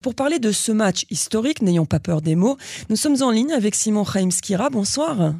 Pour 0.00 0.14
parler 0.14 0.38
de 0.38 0.52
ce 0.52 0.70
match 0.70 1.06
historique, 1.10 1.60
n'ayons 1.60 1.84
pas 1.84 1.98
peur 1.98 2.22
des 2.22 2.36
mots, 2.36 2.56
nous 2.88 2.94
sommes 2.94 3.20
en 3.20 3.32
ligne 3.32 3.52
avec 3.52 3.74
Simon 3.74 4.04
Skira. 4.04 4.70
Bonsoir. 4.70 5.34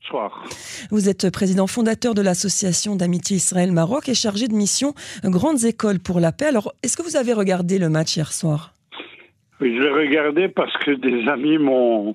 Bonsoir. 0.00 0.44
Vous 0.92 1.08
êtes 1.08 1.30
président 1.30 1.66
fondateur 1.66 2.14
de 2.14 2.22
l'association 2.22 2.94
d'amitié 2.94 3.38
Israël-Maroc 3.38 4.08
et 4.08 4.14
chargé 4.14 4.46
de 4.46 4.54
mission 4.54 4.94
Grandes 5.24 5.64
Écoles 5.64 5.98
pour 5.98 6.20
la 6.20 6.30
paix. 6.30 6.46
Alors, 6.46 6.74
est-ce 6.84 6.96
que 6.96 7.02
vous 7.02 7.16
avez 7.16 7.32
regardé 7.32 7.80
le 7.80 7.88
match 7.88 8.16
hier 8.16 8.32
soir? 8.32 8.72
Oui, 9.60 9.74
je 9.76 9.82
l'ai 9.82 9.90
regardé 9.90 10.48
parce 10.48 10.76
que 10.84 10.92
des 10.92 11.28
amis 11.28 11.58
m'ont, 11.58 12.14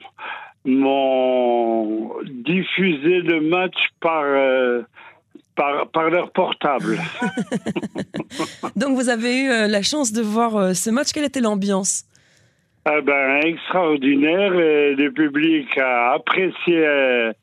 m'ont 0.64 2.14
diffusé 2.24 3.20
le 3.20 3.42
match 3.42 3.76
par, 4.00 4.24
euh, 4.24 4.84
par, 5.92 6.10
leur 6.10 6.32
portable. 6.32 6.98
Donc 8.76 8.96
vous 8.96 9.10
avez 9.10 9.42
eu 9.42 9.50
euh, 9.50 9.68
la 9.68 9.82
chance 9.82 10.14
de 10.14 10.22
voir 10.22 10.56
euh, 10.56 10.74
ce 10.74 10.90
match. 10.90 11.12
Quelle 11.14 11.26
était 11.26 11.42
l'ambiance? 11.42 12.06
Ah 12.86 13.02
ben, 13.02 13.42
Extraordinaire. 13.44 14.52
le 14.52 15.10
public 15.10 15.78
a 15.78 16.14
apprécié 16.14 16.78
euh, 16.78 17.34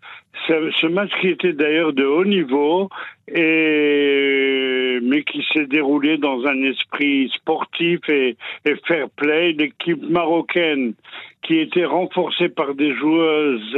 ce, 0.49 0.87
match 0.87 1.11
qui 1.21 1.29
était 1.29 1.53
d'ailleurs 1.53 1.93
de 1.93 2.05
haut 2.05 2.25
niveau, 2.25 2.89
et, 3.29 4.99
mais 5.03 5.23
qui 5.25 5.45
s'est 5.53 5.67
déroulé 5.67 6.17
dans 6.17 6.47
un 6.47 6.63
esprit 6.63 7.31
sportif 7.35 8.01
et, 8.09 8.37
et 8.65 8.75
fair 8.87 9.09
play. 9.11 9.53
L'équipe 9.53 10.03
marocaine 10.03 10.95
qui 11.43 11.59
était 11.59 11.85
renforcée 11.85 12.49
par 12.49 12.75
des 12.75 12.95
joueuses 12.95 13.77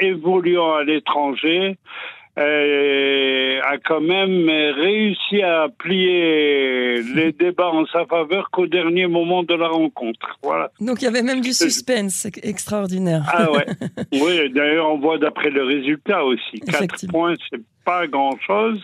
évoluant 0.00 0.74
à 0.74 0.84
l'étranger 0.84 1.76
euh, 1.76 2.23
a 2.42 3.78
quand 3.84 4.00
même 4.00 4.48
réussi 4.48 5.42
à 5.42 5.68
plier 5.78 7.02
les 7.14 7.32
débats 7.38 7.70
en 7.70 7.86
sa 7.86 8.06
faveur 8.06 8.50
qu'au 8.50 8.66
dernier 8.66 9.06
moment 9.06 9.42
de 9.42 9.54
la 9.54 9.68
rencontre. 9.68 10.38
Voilà. 10.42 10.70
Donc 10.80 11.02
il 11.02 11.04
y 11.04 11.08
avait 11.08 11.22
même 11.22 11.40
du 11.40 11.52
suspense 11.52 12.26
extraordinaire. 12.42 13.24
Ah 13.32 13.50
ouais. 13.50 13.66
oui, 14.12 14.50
d'ailleurs 14.52 14.90
on 14.90 14.98
voit 14.98 15.18
d'après 15.18 15.50
le 15.50 15.64
résultat 15.64 16.24
aussi. 16.24 16.60
4 16.60 17.06
points, 17.08 17.34
c'est 17.50 17.60
pas 17.84 18.06
grand-chose, 18.06 18.80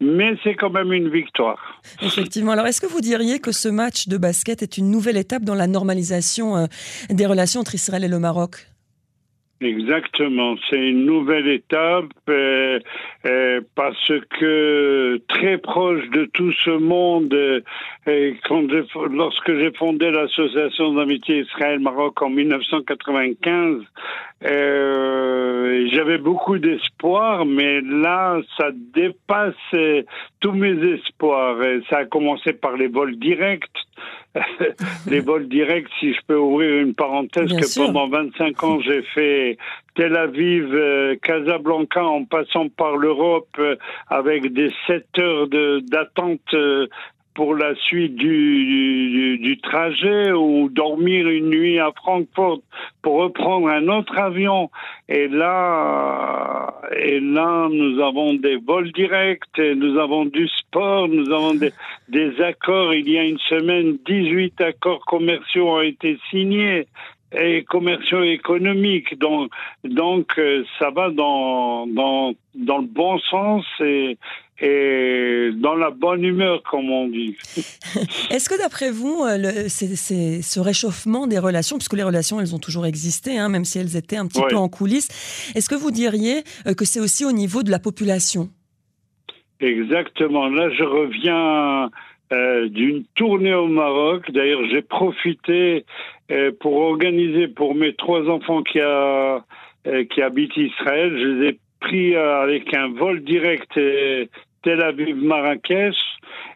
mais 0.00 0.34
c'est 0.44 0.54
quand 0.54 0.70
même 0.70 0.92
une 0.92 1.08
victoire. 1.08 1.80
Effectivement. 2.02 2.52
Alors, 2.52 2.66
est-ce 2.66 2.80
que 2.80 2.86
vous 2.86 3.00
diriez 3.00 3.38
que 3.38 3.52
ce 3.52 3.68
match 3.68 4.08
de 4.08 4.18
basket 4.18 4.62
est 4.62 4.78
une 4.78 4.90
nouvelle 4.90 5.16
étape 5.16 5.42
dans 5.42 5.54
la 5.54 5.66
normalisation 5.66 6.56
euh, 6.56 6.66
des 7.10 7.26
relations 7.26 7.60
entre 7.60 7.74
Israël 7.74 8.04
et 8.04 8.08
le 8.08 8.18
Maroc? 8.18 8.66
Exactement, 9.62 10.56
c'est 10.68 10.76
une 10.76 11.06
nouvelle 11.06 11.48
étape 11.48 12.12
euh, 12.28 12.78
euh, 13.24 13.62
parce 13.74 14.12
que 14.38 15.18
très 15.28 15.56
proche 15.56 16.06
de 16.10 16.26
tout 16.26 16.52
ce 16.52 16.72
monde, 16.72 17.32
euh, 17.32 17.62
quand 18.44 18.66
lorsque 19.10 19.56
j'ai 19.56 19.72
fondé 19.72 20.10
l'association 20.10 20.92
d'amitié 20.92 21.40
Israël-Maroc 21.40 22.20
en 22.20 22.28
1995, 22.28 23.82
j'avais 24.42 26.18
beaucoup 26.18 26.58
d'espoir, 26.58 27.46
mais 27.46 27.80
là, 27.80 28.38
ça 28.58 28.68
dépasse 28.94 29.54
tous 30.40 30.52
mes 30.52 30.76
espoirs. 30.92 31.56
ça 31.88 32.00
a 32.00 32.04
commencé 32.04 32.52
par 32.52 32.76
les 32.76 32.88
vols 32.88 33.16
directs 33.16 33.64
les 35.06 35.20
vols 35.20 35.48
directs, 35.48 35.88
si 36.00 36.12
je 36.12 36.20
peux 36.26 36.36
ouvrir 36.36 36.82
une 36.82 36.94
parenthèse, 36.94 37.52
que 37.52 37.78
pendant 37.78 38.08
25 38.08 38.64
ans 38.64 38.80
j'ai 38.80 39.02
fait 39.02 39.58
Tel 39.94 40.16
Aviv, 40.16 40.74
euh, 40.74 41.16
Casablanca, 41.22 42.04
en 42.04 42.24
passant 42.24 42.68
par 42.68 42.96
l'Europe, 42.96 43.48
euh, 43.58 43.76
avec 44.08 44.52
des 44.52 44.70
7 44.86 45.06
heures 45.18 45.48
d'attente 45.48 46.40
euh, 46.54 46.86
pour 47.36 47.54
la 47.54 47.74
suite 47.74 48.16
du, 48.16 49.36
du, 49.38 49.58
trajet 49.58 50.32
ou 50.32 50.70
dormir 50.70 51.28
une 51.28 51.50
nuit 51.50 51.78
à 51.78 51.92
Francfort 51.94 52.60
pour 53.02 53.16
reprendre 53.16 53.68
un 53.68 53.88
autre 53.88 54.18
avion. 54.18 54.70
Et 55.10 55.28
là, 55.28 56.80
et 56.98 57.20
là, 57.20 57.68
nous 57.70 58.00
avons 58.00 58.32
des 58.32 58.56
vols 58.56 58.90
directs, 58.92 59.58
nous 59.58 59.98
avons 59.98 60.24
du 60.24 60.48
sport, 60.48 61.08
nous 61.08 61.30
avons 61.30 61.54
des, 61.54 61.72
des 62.08 62.40
accords. 62.40 62.94
Il 62.94 63.08
y 63.08 63.18
a 63.18 63.24
une 63.24 63.38
semaine, 63.38 63.98
18 64.06 64.58
accords 64.62 65.04
commerciaux 65.04 65.68
ont 65.68 65.82
été 65.82 66.18
signés 66.30 66.86
et 67.32 67.64
commerciaux 67.64 68.22
économiques. 68.22 69.18
Donc, 69.18 69.50
donc 69.84 70.38
euh, 70.38 70.64
ça 70.78 70.88
va 70.88 71.10
dans, 71.10 71.86
dans, 71.86 72.32
dans 72.54 72.78
le 72.78 72.86
bon 72.86 73.18
sens 73.18 73.66
et, 73.80 74.16
et 74.60 75.50
dans 75.54 75.74
la 75.74 75.90
bonne 75.90 76.24
humeur, 76.24 76.62
comme 76.62 76.90
on 76.90 77.08
dit. 77.08 77.36
Est-ce 78.30 78.48
que 78.48 78.58
d'après 78.58 78.90
vous, 78.90 79.22
euh, 79.24 79.64
c'est, 79.68 80.42
ce 80.42 80.60
réchauffement 80.60 81.26
des 81.26 81.38
relations, 81.38 81.76
puisque 81.76 81.94
les 81.94 82.02
relations, 82.02 82.40
elles 82.40 82.54
ont 82.54 82.58
toujours 82.58 82.86
existé, 82.86 83.38
hein, 83.38 83.48
même 83.48 83.64
si 83.64 83.78
elles 83.78 83.96
étaient 83.96 84.16
un 84.16 84.26
petit 84.26 84.42
peu 84.48 84.56
en 84.56 84.68
coulisses, 84.68 85.08
est-ce 85.54 85.68
que 85.68 85.74
vous 85.74 85.90
diriez 85.90 86.42
euh, 86.66 86.74
que 86.74 86.84
c'est 86.84 87.00
aussi 87.00 87.24
au 87.24 87.32
niveau 87.32 87.62
de 87.62 87.70
la 87.70 87.78
population? 87.78 88.48
Exactement. 89.60 90.48
Là, 90.48 90.68
je 90.70 90.84
reviens 90.84 91.90
euh, 92.32 92.68
d'une 92.68 93.04
tournée 93.14 93.54
au 93.54 93.68
Maroc. 93.68 94.30
D'ailleurs, 94.32 94.62
j'ai 94.70 94.82
profité 94.82 95.84
euh, 96.32 96.50
pour 96.58 96.76
organiser 96.76 97.46
pour 97.46 97.76
mes 97.76 97.94
trois 97.94 98.28
enfants 98.28 98.62
qui, 98.64 98.80
a, 98.80 99.44
euh, 99.86 100.04
qui 100.10 100.22
habitent 100.22 100.56
Israël. 100.56 101.16
Je 101.16 101.26
les 101.26 101.48
ai 101.50 101.58
pris 101.80 102.16
avec 102.16 102.74
un 102.74 102.88
vol 102.88 103.22
direct 103.22 103.72
Tel 103.74 104.82
Aviv-Marrakech. 104.82 105.96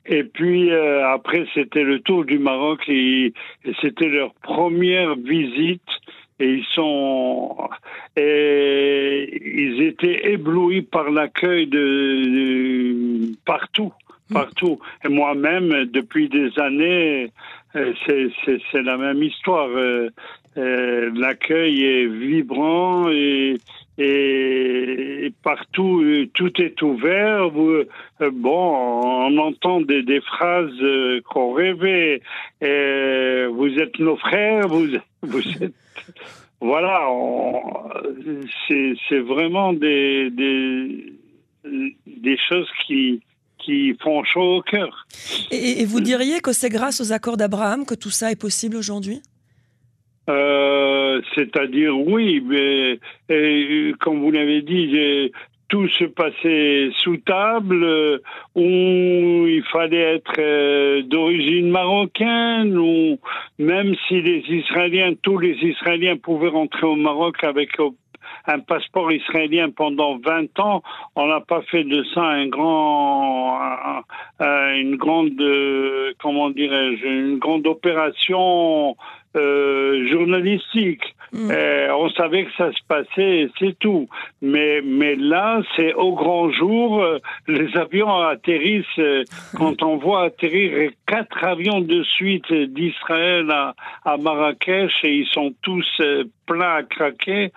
Et 0.07 0.25
puis 0.25 0.73
après, 0.73 1.47
c'était 1.55 1.85
le 1.85 2.01
tour 2.01 2.25
du 2.25 2.39
Maroc 2.39 2.81
et, 2.89 3.33
c'était 3.81 4.09
leur 4.09 4.33
première 4.43 5.15
visite. 5.17 5.83
Et 6.39 6.55
ils 6.55 6.67
sont, 6.73 7.69
et 8.17 9.29
ils 9.45 9.83
étaient 9.83 10.33
éblouis 10.33 10.81
par 10.81 11.11
l'accueil 11.11 11.67
de 11.67 13.35
partout 13.45 13.93
partout. 14.33 14.79
Et 15.05 15.09
moi-même, 15.09 15.87
depuis 15.87 16.29
des 16.29 16.51
années, 16.59 17.31
euh, 17.77 17.93
c'est 18.73 18.83
la 18.83 18.97
même 18.97 19.23
histoire. 19.23 19.69
Euh, 19.69 20.09
euh, 20.57 21.11
l'accueil 21.15 21.85
est 21.85 22.07
vibrant 22.07 23.09
et, 23.11 23.59
partout 25.43 26.03
tout 26.35 26.61
est 26.61 26.83
ouvert. 26.83 27.51
Bon, 27.51 29.27
on 29.29 29.39
entend 29.39 29.81
des, 29.83 30.21
phrases 30.23 30.83
qu'on 31.29 31.53
rêvait. 31.53 32.21
vous 32.61 33.79
êtes 33.79 33.99
nos 33.99 34.17
frères, 34.17 34.69
vous, 34.69 34.95
êtes. 35.61 35.75
Voilà, 36.63 37.09
c'est 38.69 39.19
vraiment 39.19 39.73
des, 39.73 40.31
des 40.31 42.37
choses 42.49 42.69
qui, 42.87 43.23
qui 43.71 43.97
font 44.03 44.25
chaud 44.25 44.57
au 44.57 44.63
cœur. 44.63 45.07
Et, 45.51 45.85
vous 45.85 46.01
diriez 46.01 46.41
que 46.41 46.53
c'est 46.53 46.71
grâce 46.71 47.01
aux 47.01 47.13
accords 47.13 47.37
d'Abraham 47.37 47.87
que 47.87 47.95
tout 47.95 48.11
ça 48.11 48.31
est 48.33 48.41
possible 48.41 48.77
aujourd'hui? 48.77 49.21
Euh, 50.29 51.21
C'est-à-dire 51.35 51.97
oui, 51.97 52.43
mais 52.45 52.99
comme 54.01 54.21
vous 54.21 54.31
l'avez 54.33 54.63
dit, 54.63 55.31
tout 55.69 55.89
se 55.89 56.05
passait 56.05 56.91
sous 56.99 57.19
table, 57.19 58.21
où 58.57 58.67
il 59.47 59.63
fallait 59.73 60.17
être 60.17 60.39
euh, 60.39 61.03
d'origine 61.03 61.71
marocaine, 61.71 62.77
ou 62.77 63.19
même 63.59 63.95
si 64.09 64.21
les 64.21 64.43
Israéliens, 64.49 65.13
tous 65.23 65.39
les 65.39 65.57
Israéliens 65.63 66.17
pouvaient 66.17 66.49
rentrer 66.49 66.87
au 66.87 66.97
Maroc 66.97 67.45
avec 67.45 67.71
un 68.47 68.61
passeport 68.61 69.13
israélien 69.13 69.71
pendant 69.71 70.19
20 70.19 70.59
ans, 70.61 70.83
on 71.17 71.27
n'a 71.27 71.41
pas 71.41 71.63
fait 71.63 71.85
de 71.85 72.05
ça 72.15 72.23
un 72.23 72.47
grand, 72.47 73.59
une 74.41 74.97
grande, 74.97 75.43
comment 76.21 76.51
dirais-je, 76.51 77.07
une 77.07 77.39
grande 77.39 77.67
opération 77.67 78.97
euh, 79.37 80.09
journalistique. 80.09 81.15
Mm. 81.33 81.51
Euh, 81.51 81.95
on 81.95 82.11
savait 82.11 82.45
que 82.45 82.53
ça 82.57 82.73
se 82.73 82.83
passait, 82.89 83.49
c'est 83.59 83.79
tout. 83.79 84.09
Mais 84.43 84.81
mais 84.83 85.15
là, 85.15 85.63
c'est 85.77 85.95
au 85.95 86.15
grand 86.15 86.51
jour. 86.51 87.03
Euh, 87.03 87.19
les 87.47 87.77
avions 87.77 88.13
atterrissent. 88.21 88.87
Euh, 88.99 89.25
quand 89.57 89.83
on 89.83 89.97
voit 89.97 90.25
atterrir 90.25 90.91
quatre 91.07 91.45
avions 91.45 91.81
de 91.81 92.03
suite 92.03 92.53
d'Israël 92.53 93.51
à, 93.51 93.75
à, 94.05 94.17
Marrakech 94.17 94.93
et 95.05 95.15
ils 95.15 95.27
sont 95.27 95.55
tous 95.63 95.87
pleins 96.47 96.77
à 96.77 96.83
craquer. 96.83 97.53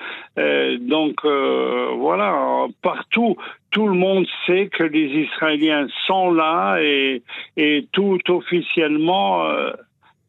donc 0.81 1.25
voilà, 1.25 2.67
partout, 2.81 3.37
tout 3.71 3.87
le 3.87 3.95
monde 3.95 4.25
sait 4.45 4.67
que 4.67 4.83
les 4.83 5.25
Israéliens 5.25 5.87
sont 6.07 6.31
là 6.31 6.77
et, 6.79 7.21
et 7.57 7.87
tout 7.91 8.19
officiellement 8.29 9.47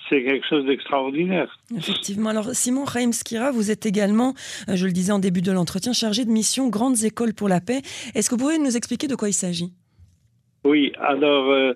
c'est 0.08 0.22
quelque 0.22 0.46
chose 0.46 0.66
d'extraordinaire. 0.66 1.58
Effectivement. 1.76 2.30
Alors, 2.30 2.50
Simon 2.52 2.84
Skira, 3.12 3.50
vous 3.50 3.70
êtes 3.70 3.86
également, 3.86 4.34
euh, 4.68 4.76
je 4.76 4.86
le 4.86 4.92
disais 4.92 5.12
en 5.12 5.18
début 5.18 5.42
de 5.42 5.52
l'entretien, 5.52 5.92
chargé 5.92 6.24
de 6.24 6.30
mission 6.30 6.68
Grandes 6.68 7.04
Écoles 7.04 7.34
pour 7.34 7.48
la 7.48 7.60
Paix. 7.60 7.80
Est-ce 8.14 8.28
que 8.28 8.34
vous 8.34 8.42
pouvez 8.42 8.58
nous 8.58 8.76
expliquer 8.76 9.06
de 9.06 9.16
quoi 9.16 9.28
il 9.28 9.34
s'agit? 9.34 9.72
Oui, 10.64 10.92
alors 10.98 11.50
euh, 11.50 11.74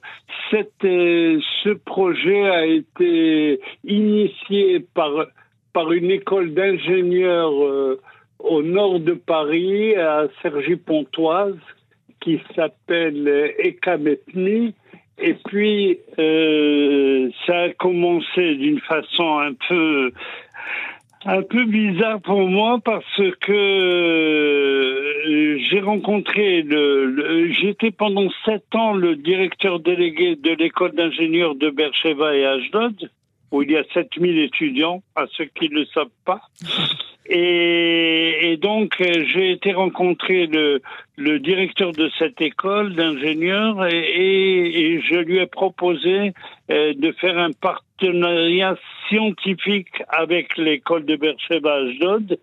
cette, 0.51 0.83
euh, 0.83 1.39
ce 1.63 1.71
projet 1.71 2.49
a 2.49 2.65
été 2.65 3.61
initié 3.85 4.81
par, 4.95 5.27
par 5.75 5.93
une 5.93 6.11
école 6.11 6.55
d'ingénieurs 6.55 7.53
euh, 7.53 8.01
au 8.39 8.63
nord 8.63 9.01
de 9.01 9.13
Paris, 9.13 9.95
à 9.95 10.29
Cergy-Pontoise, 10.41 11.59
qui 12.21 12.41
s'appelle 12.57 13.53
Ekametni. 13.59 14.75
Et 15.19 15.35
puis, 15.35 15.99
ça 17.49 17.63
a 17.63 17.71
commencé 17.71 18.55
d'une 18.57 18.81
façon 18.81 19.39
un 19.39 19.55
peu 19.55 20.13
un 21.25 21.43
peu 21.43 21.65
bizarre 21.65 22.21
pour 22.21 22.47
moi 22.47 22.79
parce 22.85 23.23
que 23.41 23.53
euh, 23.53 25.59
j'ai 25.69 25.81
rencontré 25.81 26.63
le, 26.63 27.51
j'étais 27.53 27.91
pendant 27.91 28.29
sept 28.45 28.73
ans 28.75 28.93
le 28.93 29.17
directeur 29.17 29.81
délégué 29.81 30.37
de 30.37 30.51
l'école 30.51 30.95
d'ingénieurs 30.95 31.57
de 31.57 31.71
Bercheva 31.71 32.37
et 32.37 32.45
Ashdod 32.45 33.11
où 33.51 33.63
il 33.63 33.71
y 33.71 33.77
a 33.77 33.85
7000 33.95 34.41
étudiants, 34.41 35.03
à 35.17 35.25
ceux 35.33 35.47
qui 35.47 35.71
ne 35.71 35.77
le 35.81 35.87
savent 35.87 36.09
pas. 36.25 36.43
Et, 37.29 38.53
et 38.53 38.57
donc, 38.57 38.95
j'ai 38.99 39.53
été 39.53 39.73
rencontrer 39.73 40.47
le, 40.47 40.81
le 41.19 41.39
directeur 41.41 41.93
de 41.93 42.11
cette 42.19 42.41
école 42.41 42.95
d'ingénieurs 42.95 43.87
et, 43.87 44.95
et, 44.95 45.01
je 45.03 45.17
lui 45.17 45.39
ai 45.39 45.47
proposé 45.47 46.33
euh, 46.71 46.95
de 46.95 47.13
faire 47.13 47.37
un 47.37 47.51
partenariat 47.53 48.77
scientifique 49.09 50.03
avec 50.09 50.57
l'école 50.57 51.05
de 51.05 51.17
Beersheba 51.17 51.75
Ashdod, 51.75 52.39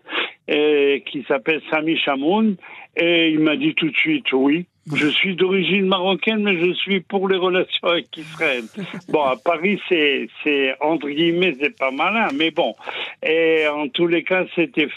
euh, 0.50 0.98
qui 1.00 1.24
s'appelle 1.26 1.62
Sami 1.70 1.96
Chamoun. 1.96 2.56
Et 2.96 3.30
il 3.30 3.40
m'a 3.40 3.56
dit 3.56 3.74
tout 3.74 3.90
de 3.90 3.96
suite 3.96 4.32
oui. 4.32 4.66
Je 4.94 5.08
suis 5.08 5.34
d'origine 5.34 5.86
marocaine, 5.86 6.44
mais 6.44 6.64
je 6.64 6.72
suis 6.74 7.00
pour 7.00 7.28
les 7.28 7.36
relations 7.36 7.88
avec 7.88 8.16
Israël. 8.16 8.62
Bon, 9.08 9.22
à 9.24 9.36
Paris, 9.36 9.80
c'est, 9.88 10.28
c'est 10.44 10.74
entre 10.80 11.08
guillemets, 11.08 11.56
c'est 11.60 11.76
pas 11.76 11.90
malin, 11.90 12.28
mais 12.36 12.52
bon. 12.52 12.74
Et 13.26 13.66
en 13.66 13.88
tous 13.88 14.06
les 14.06 14.22
cas, 14.22 14.44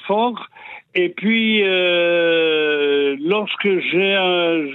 fort. 0.07 0.49
Et 0.95 1.09
puis, 1.09 1.61
euh, 1.63 3.15
lorsque 3.21 3.67
j'ai, 3.67 4.15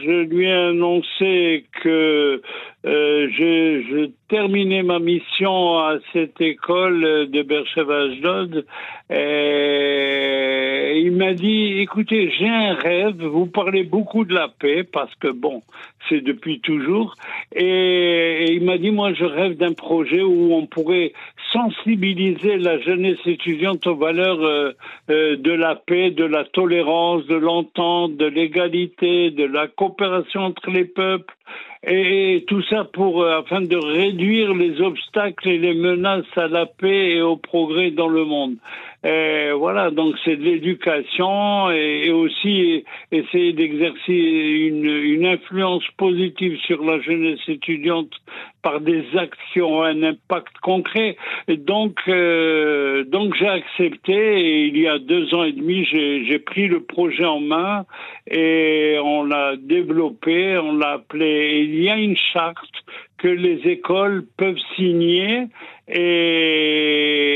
je 0.04 0.24
lui 0.28 0.46
ai 0.46 0.52
annoncé 0.52 1.66
que 1.82 2.40
euh, 2.84 3.28
je, 3.30 3.82
je, 3.88 4.10
terminais 4.28 4.82
ma 4.82 4.98
mission 4.98 5.78
à 5.78 5.98
cette 6.12 6.40
école 6.40 7.28
de 7.30 7.42
Beersheba 7.42 8.08
et 9.10 11.00
il 11.00 11.12
m'a 11.12 11.34
dit, 11.34 11.80
écoutez, 11.80 12.30
j'ai 12.38 12.48
un 12.48 12.74
rêve, 12.74 13.22
vous 13.22 13.46
parlez 13.46 13.82
beaucoup 13.84 14.24
de 14.24 14.34
la 14.34 14.48
paix, 14.48 14.84
parce 14.84 15.14
que 15.16 15.28
bon, 15.28 15.62
c'est 16.08 16.20
depuis 16.20 16.60
toujours, 16.60 17.14
et, 17.54 18.52
il 18.52 18.64
m'a 18.64 18.78
dit, 18.78 18.90
moi 18.90 19.12
je 19.12 19.24
rêve 19.24 19.56
d'un 19.56 19.72
projet 19.72 20.22
où 20.22 20.54
on 20.54 20.66
pourrait 20.66 21.12
sensibiliser 21.52 22.56
la 22.56 22.78
jeunesse 22.80 23.18
étudiante 23.26 23.86
aux 23.86 23.96
valeurs 23.96 24.42
euh, 24.42 24.72
euh, 25.10 25.36
de 25.36 25.52
la 25.52 25.74
paix, 25.74 26.10
de 26.10 26.24
la 26.24 26.44
tolérance, 26.44 27.26
de 27.26 27.36
l'entente, 27.36 28.16
de 28.16 28.26
l'égalité, 28.26 29.30
de 29.30 29.44
la 29.44 29.68
coopération 29.68 30.40
entre 30.40 30.70
les 30.70 30.84
peuples, 30.84 31.34
et 31.86 32.44
tout 32.46 32.62
ça 32.70 32.84
pour 32.84 33.22
euh, 33.22 33.40
afin 33.40 33.60
de 33.60 33.76
réduire 33.76 34.54
les 34.54 34.80
obstacles 34.80 35.48
et 35.48 35.58
les 35.58 35.74
menaces 35.74 36.24
à 36.36 36.48
la 36.48 36.66
paix 36.66 37.16
et 37.16 37.22
au 37.22 37.36
progrès 37.36 37.90
dans 37.90 38.08
le 38.08 38.24
monde. 38.24 38.56
Et 39.04 39.50
voilà, 39.52 39.90
donc 39.90 40.14
c'est 40.24 40.36
de 40.36 40.44
l'éducation 40.44 41.70
et, 41.70 42.10
aussi 42.10 42.84
essayer 43.12 43.52
d'exercer 43.52 44.12
une, 44.12 44.86
une, 44.86 45.26
influence 45.26 45.84
positive 45.98 46.58
sur 46.66 46.82
la 46.82 46.98
jeunesse 47.00 47.40
étudiante 47.46 48.10
par 48.62 48.80
des 48.80 49.04
actions, 49.14 49.82
un 49.82 50.02
impact 50.02 50.56
concret. 50.62 51.16
Et 51.48 51.58
donc, 51.58 51.98
euh, 52.08 53.04
donc 53.04 53.34
j'ai 53.38 53.46
accepté 53.48 54.14
et 54.14 54.66
il 54.68 54.78
y 54.78 54.88
a 54.88 54.98
deux 54.98 55.34
ans 55.34 55.44
et 55.44 55.52
demi, 55.52 55.84
j'ai 55.84 56.38
pris 56.38 56.66
le 56.66 56.80
projet 56.80 57.26
en 57.26 57.40
main 57.40 57.84
et 58.30 58.96
on 59.04 59.24
l'a 59.24 59.56
développé, 59.56 60.56
on 60.56 60.78
l'a 60.78 60.92
appelé. 60.92 61.66
Il 61.68 61.82
y 61.82 61.90
a 61.90 61.98
une 61.98 62.16
charte 62.16 62.74
que 63.18 63.28
les 63.28 63.60
écoles 63.70 64.24
peuvent 64.38 64.60
signer 64.76 65.48
et 65.88 67.32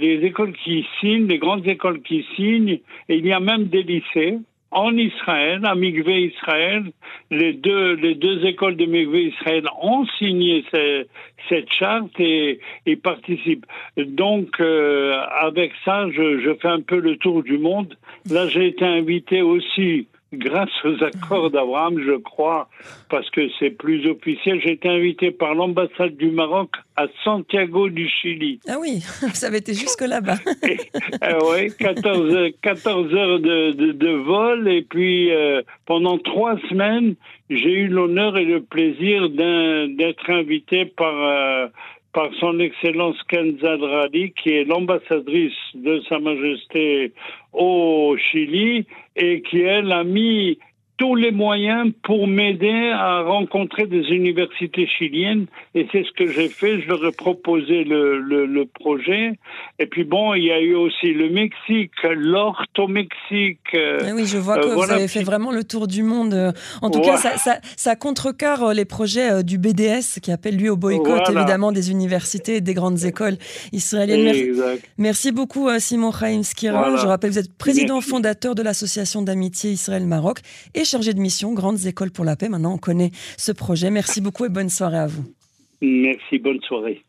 les 0.00 0.24
écoles 0.26 0.52
qui 0.64 0.86
signent, 1.00 1.28
les 1.28 1.38
grandes 1.38 1.66
écoles 1.66 2.02
qui 2.02 2.26
signent, 2.36 2.80
et 3.08 3.16
il 3.16 3.26
y 3.26 3.32
a 3.32 3.40
même 3.40 3.64
des 3.64 3.82
lycées 3.82 4.38
en 4.72 4.96
Israël, 4.96 5.60
à 5.64 5.74
Mikvé 5.74 6.26
Israël, 6.26 6.84
les 7.30 7.52
deux, 7.52 7.94
les 7.94 8.14
deux 8.14 8.44
écoles 8.46 8.76
de 8.76 8.86
Mikvé 8.86 9.24
Israël 9.24 9.64
ont 9.82 10.06
signé 10.18 10.64
cette 11.48 11.72
charte 11.72 12.18
et, 12.20 12.60
et 12.86 12.96
participent. 12.96 13.66
Donc, 13.96 14.60
euh, 14.60 15.20
avec 15.40 15.72
ça, 15.84 16.08
je, 16.10 16.40
je 16.40 16.54
fais 16.54 16.68
un 16.68 16.82
peu 16.82 17.00
le 17.00 17.16
tour 17.16 17.42
du 17.42 17.58
monde. 17.58 17.96
Là, 18.30 18.46
j'ai 18.48 18.68
été 18.68 18.84
invité 18.84 19.42
aussi 19.42 20.06
grâce 20.32 20.70
aux 20.84 21.02
accords 21.02 21.50
d'Abraham, 21.50 22.00
je 22.00 22.16
crois, 22.16 22.68
parce 23.08 23.28
que 23.30 23.48
c'est 23.58 23.70
plus 23.70 24.06
officiel, 24.06 24.60
j'ai 24.62 24.72
été 24.72 24.88
invité 24.88 25.30
par 25.30 25.54
l'ambassade 25.54 26.16
du 26.16 26.30
Maroc 26.30 26.70
à 26.96 27.06
Santiago 27.24 27.88
du 27.88 28.08
Chili. 28.08 28.60
Ah 28.68 28.76
oui, 28.80 29.00
ça 29.34 29.48
avait 29.48 29.58
été 29.58 29.74
jusque 29.74 30.02
là-bas. 30.02 30.36
Ah 31.20 31.38
oui, 31.50 31.72
14, 31.78 32.52
14 32.62 33.14
heures 33.14 33.40
de, 33.40 33.92
de, 33.92 34.10
vol 34.10 34.68
et 34.68 34.82
puis 34.82 35.32
euh, 35.32 35.62
pendant 35.86 36.18
trois 36.18 36.56
semaines, 36.68 37.14
j'ai 37.48 37.72
eu 37.72 37.88
l'honneur 37.88 38.36
et 38.38 38.44
le 38.44 38.62
plaisir 38.62 39.28
d'être 39.30 40.30
invité 40.30 40.84
par... 40.84 41.14
Euh, 41.14 41.66
par 42.12 42.28
son 42.40 42.58
Excellence 42.58 43.16
Kenza 43.28 43.76
Drali, 43.76 44.32
qui 44.32 44.50
est 44.50 44.64
l'ambassadrice 44.64 45.54
de 45.74 46.02
Sa 46.08 46.18
Majesté 46.18 47.12
au 47.52 48.16
Chili 48.18 48.86
et 49.16 49.42
qui, 49.42 49.60
elle, 49.60 49.92
a 49.92 50.04
mis 50.04 50.58
tous 51.00 51.14
les 51.14 51.30
moyens 51.30 51.90
pour 52.02 52.28
m'aider 52.28 52.90
à 52.92 53.22
rencontrer 53.22 53.86
des 53.86 54.02
universités 54.10 54.86
chiliennes 54.86 55.46
et 55.74 55.88
c'est 55.90 56.04
ce 56.04 56.12
que 56.12 56.30
j'ai 56.30 56.50
fait. 56.50 56.82
Je 56.82 56.88
leur 56.88 57.02
ai 57.06 57.10
proposé 57.10 57.84
le, 57.84 58.20
le, 58.20 58.66
projet. 58.66 59.38
Et 59.78 59.86
puis 59.86 60.04
bon, 60.04 60.34
il 60.34 60.44
y 60.44 60.52
a 60.52 60.60
eu 60.60 60.74
aussi 60.74 61.14
le 61.14 61.30
Mexique, 61.30 61.92
l'Orto 62.02 62.86
Mexique. 62.86 63.60
Euh, 63.72 63.98
ah 64.02 64.10
oui, 64.14 64.26
je 64.26 64.36
vois 64.36 64.58
que 64.58 64.66
euh, 64.66 64.74
vous 64.74 64.90
avez 64.90 65.08
fait 65.08 65.22
vraiment 65.22 65.52
le 65.52 65.64
tour 65.64 65.86
du 65.86 66.02
monde. 66.02 66.52
En 66.82 66.90
tout 66.90 67.00
cas, 67.00 67.16
ça, 67.16 67.38
ça, 67.38 67.60
ça, 67.76 67.96
contrecarre 67.96 68.62
euh, 68.64 68.74
les 68.74 68.84
projets 68.84 69.42
du 69.42 69.56
BDS 69.56 70.20
qui 70.20 70.30
appelle 70.30 70.56
lui 70.56 70.68
au 70.68 70.76
boycott 70.76 71.30
évidemment 71.30 71.72
des 71.72 71.90
universités 71.90 72.56
et 72.56 72.60
des 72.60 72.74
grandes 72.74 73.06
écoles 73.06 73.38
israéliennes. 73.72 74.78
Merci, 74.98 75.32
beaucoup 75.32 75.70
Simon 75.78 76.12
Chaim 76.12 76.42
Skira. 76.42 76.96
Je 76.96 77.06
rappelle, 77.06 77.30
vous 77.30 77.38
êtes 77.38 77.56
président 77.56 78.02
fondateur 78.02 78.54
de 78.54 78.62
l'association 78.62 79.22
d'amitié 79.22 79.70
Israël-Maroc 79.70 80.40
et 80.74 80.84
chargé 80.90 81.14
de 81.14 81.20
mission 81.20 81.54
Grandes 81.54 81.86
Écoles 81.86 82.10
pour 82.10 82.24
la 82.24 82.34
Paix. 82.34 82.48
Maintenant, 82.48 82.74
on 82.74 82.78
connaît 82.78 83.12
ce 83.36 83.52
projet. 83.52 83.90
Merci 83.90 84.20
beaucoup 84.20 84.44
et 84.44 84.48
bonne 84.48 84.68
soirée 84.68 84.98
à 84.98 85.06
vous. 85.06 85.24
Merci, 85.80 86.38
bonne 86.38 86.60
soirée. 86.62 87.02